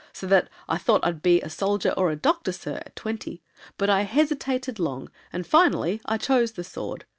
[0.13, 3.43] So that I thought I'd be A soldier or a doctor, sir, at twenty.
[3.77, 7.05] But I hesitated long, and finally I chose the sword.